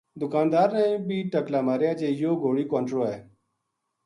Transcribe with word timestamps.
دکاندار 0.21 0.69
نے 0.77 0.85
بھی 1.07 1.17
ٹقلا 1.33 1.61
ماریا 1.67 1.91
جی 1.99 2.07
یوہ 2.19 2.39
گھوڑی 2.43 2.63
کو 2.69 2.75
انٹڑو 2.77 3.03
ہے 3.11 3.19